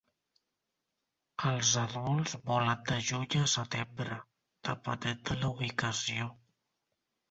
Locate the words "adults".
1.83-2.35